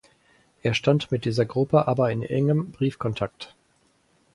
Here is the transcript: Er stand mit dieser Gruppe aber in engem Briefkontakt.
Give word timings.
Er 0.63 0.73
stand 0.73 1.11
mit 1.11 1.25
dieser 1.25 1.45
Gruppe 1.45 1.87
aber 1.87 2.09
in 2.11 2.23
engem 2.23 2.71
Briefkontakt. 2.71 3.53